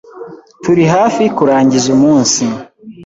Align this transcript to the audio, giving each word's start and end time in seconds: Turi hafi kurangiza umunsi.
Turi 0.63 0.83
hafi 0.93 1.23
kurangiza 1.37 1.87
umunsi. 1.97 2.43